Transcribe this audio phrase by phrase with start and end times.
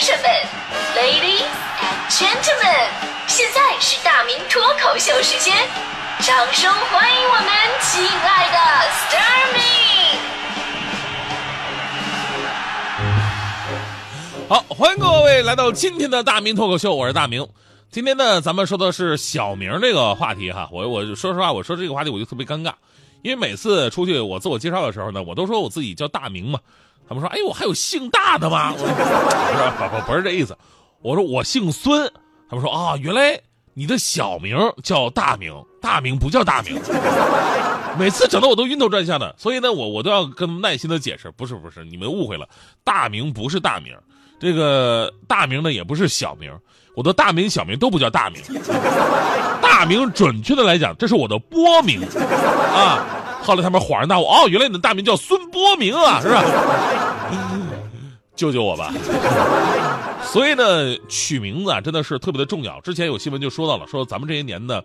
[0.00, 0.30] 先生们
[0.94, 2.88] ，Ladies and Gentlemen，
[3.26, 5.56] 现在是大明脱口秀时间，
[6.20, 7.48] 掌声欢迎我们
[7.82, 8.58] 亲爱的
[8.92, 9.60] s t a r m y
[14.48, 17.44] 好，欢迎各位来到今天的大明脱口秀，我是大明。
[17.90, 20.68] 今天呢，咱们说的是小明这个话题哈。
[20.70, 22.72] 我我说实话，我说这个话题我就特别尴尬，
[23.22, 26.60] 因为每次出去我自我介绍的时候呢，我都说我自己叫大明嘛。
[27.08, 28.86] 他们说：“哎，我还有姓大的吗？”我说
[29.88, 30.56] ：“不不不是这意思，
[31.00, 32.10] 我说我姓孙。”
[32.50, 33.40] 他们说：“啊，原来
[33.74, 36.78] 你的小名叫大明，大名不叫大明。”
[37.98, 42.48] 每次整的我都晕头转向的，所以呢，我我都要跟耐心的解释，不是不是，你们误会了，
[42.84, 43.92] 大明不是大名，
[44.38, 46.52] 这个大名呢也不是小名，
[46.94, 48.40] 我的大名小名都不叫大名，
[49.60, 52.00] 大名准确的来讲，这是我的播名
[52.72, 53.04] 啊。
[53.48, 56.44] 后来他们恍然大悟，哦，原来你的大名叫孙波明啊，是吧？
[58.36, 58.92] 救救我吧！
[60.22, 62.78] 所以呢，取名字啊，真的是特别的重要。
[62.82, 64.82] 之前有新闻就说到了，说咱们这些年呢，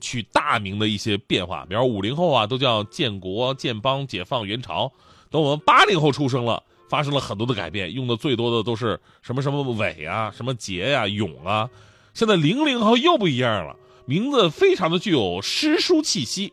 [0.00, 4.90] 取大名的一些变化，比如五零后啊，都叫建国、建邦、解放、元朝；
[5.30, 11.70] 等我们八零后出生了，发生了很多的改变，用的最多的都是什么什么伟啊、什么杰呀、勇啊。
[12.12, 16.52] 现在零零后又不一样了，名字非常的具有诗书气息。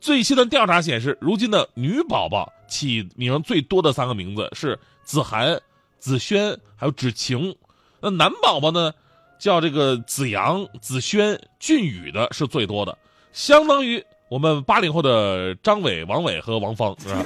[0.00, 5.60] 最新的调查显示，如今的女宝宝起名最多的三个名字是子涵、
[5.98, 7.54] 子轩，还有芷晴。
[8.00, 8.92] 那男宝宝呢，
[9.38, 12.96] 叫这个子阳、子轩、俊宇的是最多的，
[13.32, 17.24] 相当于我们八零后的张伟、王伟和王芳，是吧？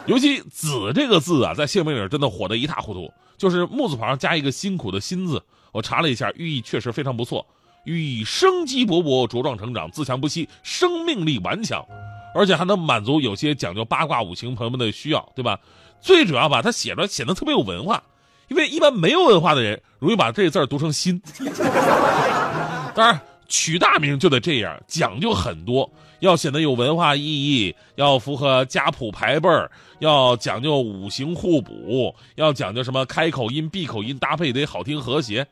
[0.06, 5.42] 尤其“子”这个字啊，在姓名里真的火得一塌糊涂，就是木字旁加一个辛苦的“辛”字。
[5.72, 7.44] 我查了一下，寓意确实非常不错。
[7.86, 11.82] 寓意生机勃勃、茁壮成长、自强不息、生命力顽强，
[12.34, 15.58] 而且还能满足有些讲究八卦五行朋友们的需要，对吧？
[16.00, 18.02] 最主要吧，他写着显得特别有文化，
[18.48, 21.22] 因为一般没有文化的人容易把这字读成心。
[22.94, 29.70] 当然，取大名就得这样，讲究很多，要显得有文化意义，要符合家谱排辈儿，
[30.00, 35.46] 要讲究五行互补，要讲究什么开口音、闭口音搭配得好听和谐。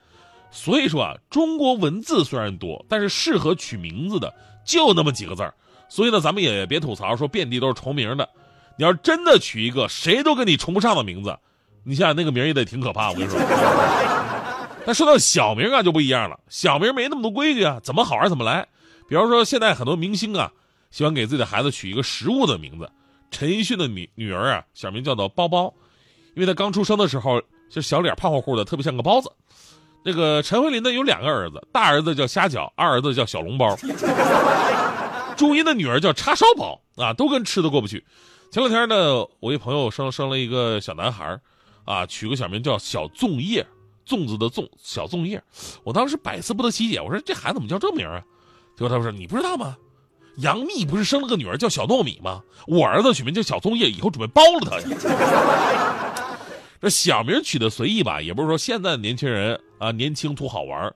[0.55, 4.33] 所以说啊，中国文字虽然多，但是适合取名字的
[4.65, 5.53] 就那么几个字儿。
[5.89, 8.29] 所以呢，咱们也别吐槽说遍地都是重名的。
[8.79, 11.37] 你要真的取一个谁都跟你重不上的名字，
[11.83, 13.11] 你想想那个名也得挺可怕。
[13.11, 13.39] 我跟你说，
[14.87, 18.65] 那说到小名啊就不一样了，小名没那么多规矩啊，怎么好玩怎么来。
[19.09, 20.51] 比方说现在很多明星啊，
[20.93, 22.89] 喜欢给自己的孩子取一个食物的名字。
[23.33, 25.75] 陈奕迅的女女儿啊，小名叫做包包，
[26.37, 29.29] 因为她刚出生的时候就小脸胖乎乎的，特别像个包子。
[30.07, 33.75] 那个陈慧琳呢有两个儿子，大儿子叫虾饺，二儿子叫小笼包。
[35.35, 38.05] 朱茵的女儿叫叉烧包啊，都跟吃的过不去。
[38.51, 41.41] 前两天呢，我一朋友生生了一个小男孩
[41.87, 43.67] 啊，取个小名叫小粽叶，
[44.07, 45.43] 粽子的粽，小粽叶。
[45.83, 48.23] 我当时百思不得其解，我说这孩子怎么叫这名啊？
[48.77, 49.75] 结果他说你不知道吗？
[50.37, 52.43] 杨幂不是生了个女儿叫小糯米吗？
[52.67, 54.79] 我儿子取名叫小粽叶，以后准备包了他。
[56.83, 60.95] 这小名取的随意吧，也不是说现在的年轻人啊年轻图好玩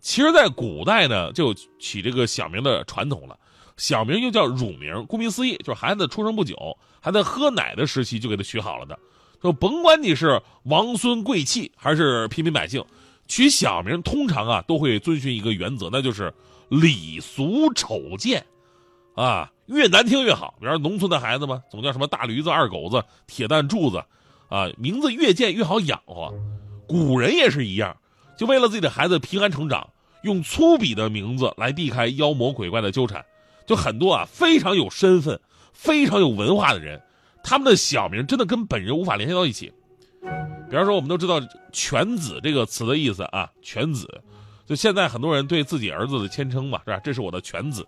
[0.00, 3.38] 其实，在古代呢，就起这个小名的传统了。
[3.76, 8.98] 小名又叫乳名，顾名思义，就是孩子出生不久还在喝奶的时期就给他取好了的。
[9.42, 12.84] 就甭管你是王孙贵戚还是平民百姓，
[13.26, 16.32] 取小名通常啊都会遵循一个原则，那就是
[16.68, 18.44] 礼俗丑贱，
[19.14, 20.54] 啊，越难听越好。
[20.60, 24.02] 比如农村的孩子嘛，总叫什么大驴子、二狗子、铁蛋柱子。
[24.48, 26.34] 啊，名字越贱越好养活，
[26.88, 27.96] 古人也是一样，
[28.40, 29.86] 就为了自己的孩子平安成长，
[30.22, 33.22] 用粗鄙的名字来避开妖魔鬼怪的纠缠。
[33.66, 35.38] 就很多啊，非常有身份、
[35.74, 36.98] 非常有文化的人，
[37.44, 39.70] 他们的小名真的跟本人无法联系到一起。
[40.70, 41.38] 比方说，我们都知道
[41.70, 44.08] “犬子”这个词的意思啊，“犬子”，
[44.64, 46.98] 就现在很多人对自己儿子的谦称嘛，是吧？
[47.04, 47.86] 这是我的犬子。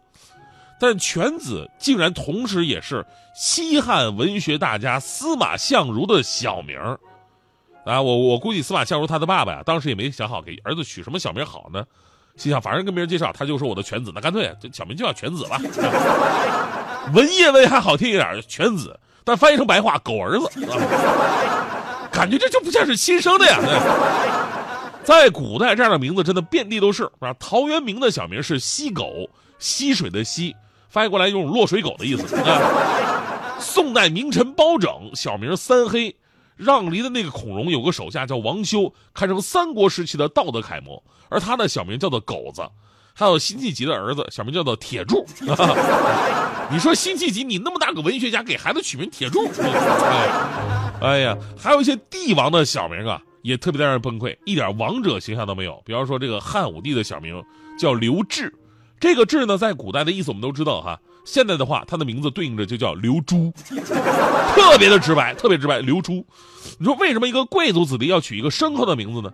[0.78, 6.78] 但犬子竟然同时也是西汉文学大家司马相如的小名
[7.84, 8.00] 啊！
[8.00, 11.84] 我我估计司马相如他的爸爸呀，当时也没想好给儿子取什么小名好呢，
[12.36, 15.60] 心想反正跟别人介绍，他就说我的犬子，那干脆小名就叫犬子吧，
[17.12, 20.48] 文言文还好听一点，犬子，但翻译成白话，狗儿子，
[22.12, 23.58] 感觉这就不像是亲生的呀。
[25.02, 27.34] 在古代，这样的名字真的遍地都是啊。
[27.40, 29.28] 陶渊明的小名是溪狗，
[29.58, 30.54] 溪水的溪。
[30.88, 33.58] 翻译过来用落水狗的意思啊。
[33.58, 36.14] 宋代名臣包拯小名三黑，
[36.62, 42.62] 让梨的那个孔融有个手下叫王修，堪称三国时期的道德楷模，而他的小名叫做狗子。
[43.14, 45.22] 还有辛弃疾的儿子小名叫做铁柱。
[46.72, 49.46] 你说辛弃疾，你那么大个文学家，给孩子取名铁柱？
[51.02, 55.82] 哎呀，还有一些帝王的小名啊，也特别的让人崩溃，一点王者形象都没有。
[55.84, 57.44] 比方说这个汉武帝的小名
[57.78, 58.50] 叫刘志，
[58.98, 60.98] 这个志呢，在古代的意思我们都知道哈。
[61.24, 63.52] 现在的话，他的名字对应着就叫刘珠，
[64.54, 65.80] 特别的直白，特别直白。
[65.80, 66.26] 刘珠，
[66.78, 69.32] 你说为什么一个贵族子弟要取一个牲口的名字呢？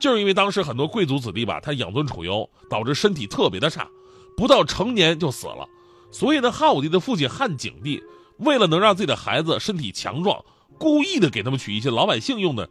[0.00, 3.88] 就是因为当时很多贵族子弟吧，他养尊处优，导致身体特别的差，
[4.36, 5.66] 不到成年就死了。
[6.10, 8.02] 所以呢，汉武帝的父亲汉景帝
[8.38, 10.44] 为了能让自己的孩子身体强壮，
[10.78, 12.68] 故意的给他们取一些老百姓用的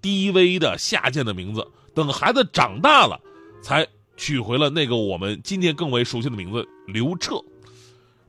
[0.00, 1.66] 低微的下贱的名字。
[1.94, 3.20] 等孩子长大了，
[3.62, 3.86] 才
[4.16, 7.40] 取回了那个我们今天更为熟悉的名字刘彻。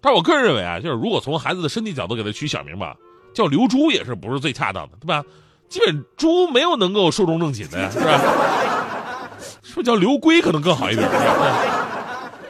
[0.06, 2.96] 但我个人认为啊，就是如果从孩子的身体角度给他取小名吧，
[3.34, 5.24] 叫刘珠也是不是最恰当的，对吧？
[5.68, 9.30] 基本猪没有能够寿终正寝的呀，是吧？
[9.64, 11.10] 是不是叫刘龟可能更好一点？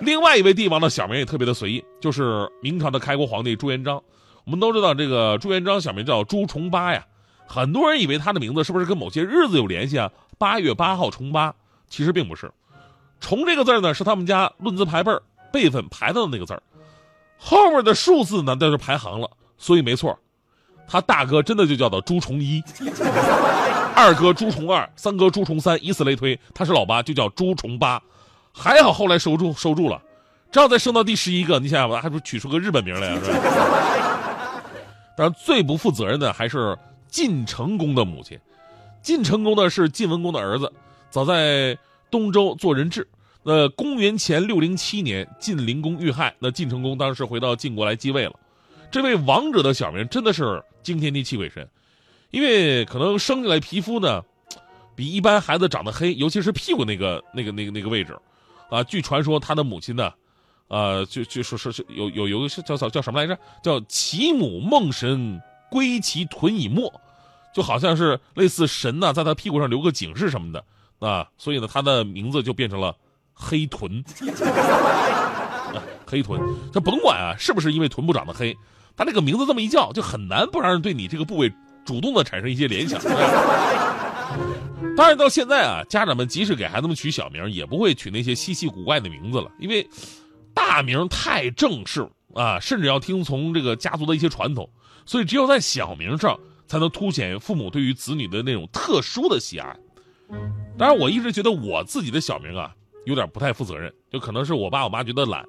[0.02, 4.02] 另外一位帝王的小名也特别的随意，就是明朝的开国皇帝朱元璋。
[4.44, 7.06] 我们都知道这个朱元璋小名叫朱重八呀，
[7.48, 10.12] 很多人以为他的名字是不是跟某些日子有联系啊？
[10.38, 11.56] 八月八号重八，
[11.88, 12.52] 其实并不是。
[13.22, 15.14] 重这个字呢，是他们家论资排辈
[15.54, 16.62] 辈分排到的那个字儿。
[17.38, 20.18] 后面的数字呢，那是排行了，所以没错，
[20.88, 22.64] 他大哥真的就叫做朱重一，
[23.96, 28.02] 二哥朱重二，三哥朱重三，以此类推，他是老八，就叫朱重八。
[28.52, 30.02] 还好后来收住收住了，
[30.52, 33.20] 这样再升到第十一个，你想想吧，还不取出个日本名来呀？
[33.24, 33.38] 是吧？
[35.18, 36.78] 当然，最不负责任的还是
[37.10, 38.40] 晋成公的母亲。
[39.02, 40.72] 晋成公呢是晋文公的儿子，
[41.10, 41.78] 早在
[42.10, 43.08] 东周做人质。
[43.48, 48.34] 那公元前六零七年，晋灵公遇害，那晋成公当时回到晋国来继位了。
[48.90, 51.70] 这位王者的小名真的是惊天地泣鬼神，
[52.32, 54.24] 因为可能生下来皮肤呢，
[54.96, 58.18] 比一般孩子长得黑，尤其是屁股那个那个那个那个位置，
[58.72, 60.12] 啊，据传说他的母亲呢，
[60.68, 63.38] 呃，就就说说是有有有个叫叫叫什么来着？
[63.62, 65.40] 叫其母梦神
[65.70, 66.92] 归其臀以没，
[67.54, 70.66] 就好像是类似神呐，在他屁股上留个警示什么的
[70.98, 72.96] 啊，所以呢，他的名字就变成了。
[73.36, 74.04] 黑臀，
[74.42, 76.42] 啊黑臀，
[76.74, 78.58] 这甭管啊，是不是因为臀部长得黑，
[78.96, 81.52] 他这个名字这么一叫，就很难不让人对你这个部位
[81.86, 83.00] 主动的产生一些联想。
[84.96, 89.86] 当然，到现在啊，家长们即使给孩子们取小名，也不会取那些稀奇古怪的名字了，因为
[90.54, 94.70] 大名太正式啊，甚至要听从这个家族的一些传统，
[95.06, 99.76] 所以只有在小名上才能凸显父母对于子女的那种特殊的喜爱。
[100.78, 102.74] 当然，我一直觉得我自己的小名啊。
[103.06, 105.46] 有点不太负责任，就可能是我爸我妈觉得懒，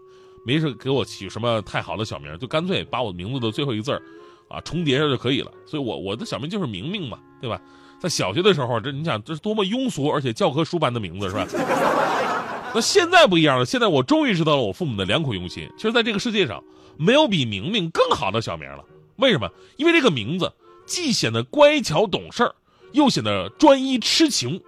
[0.47, 4.03] 没事给我起什么太好的小名，就干脆把我名字的最后一个字儿，
[4.49, 5.51] 啊重叠上就可以了。
[5.67, 7.61] 所以，我我的小名就是明明嘛，对吧？
[7.99, 11.47] 在小学的时候，这你想这是多么庸俗而且教科书般的名字，是吧？
[12.75, 15.67] 那现在不一样了，现在我终于知道了我父母的良苦用心。
[15.77, 16.63] 其实，在这个世界上，
[16.99, 18.85] 没有比明明更好的小名了。
[19.17, 19.51] 为什么？
[19.79, 20.53] 因为这个名字
[20.85, 22.55] 既显得乖巧懂事儿，
[22.93, 24.61] 又显得专一痴情。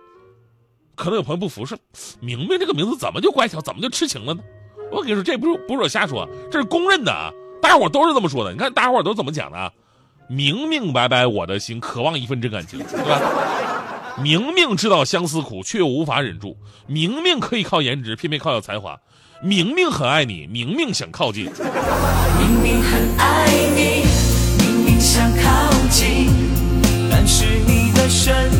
[0.99, 1.79] 可能有朋友不服，说
[2.21, 4.41] 明明这个名字怎么就乖巧，怎么就痴情了呢？
[4.91, 7.31] 我跟你说，这不是不是我瞎说，这是公认的啊，
[7.63, 8.53] 大家伙都是这么说的。
[8.53, 9.71] 你看大家伙都怎么讲的啊？
[10.29, 13.21] 明明白白我的心，渴望一份真感情，对吧？
[14.21, 16.57] 明明知道相思苦，却又无法忍住；
[16.89, 18.99] 明明可以靠颜值，偏偏靠有才华；
[19.41, 21.45] 明明很爱你，明明想靠近。
[21.45, 23.47] 明明很爱
[23.77, 24.05] 你，
[24.59, 26.29] 明明想靠近，
[27.09, 28.51] 但是你的身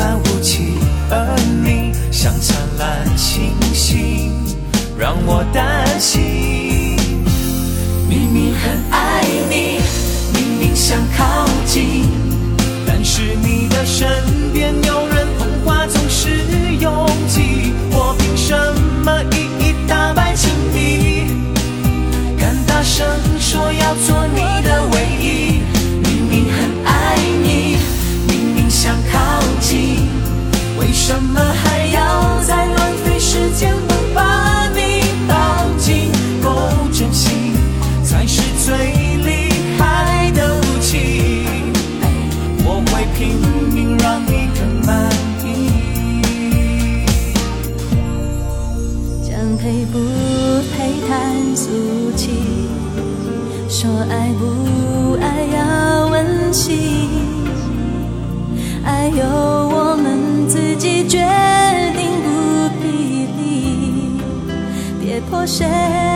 [0.00, 0.78] 漫无期
[1.10, 4.32] 而你像灿烂星星
[4.98, 6.96] 让我担心
[8.08, 9.78] 明明很爱你
[10.32, 12.08] 明明想靠近
[12.86, 14.08] 但是你的身
[14.54, 15.09] 边有
[65.46, 66.09] 谁？